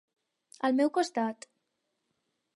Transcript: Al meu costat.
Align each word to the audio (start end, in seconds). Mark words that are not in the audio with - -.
Al 0.69 0.75
meu 0.79 0.91
costat. 0.97 1.49